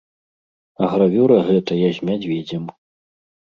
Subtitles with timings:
[0.85, 2.67] А гравюра гэтая з мядзведзем.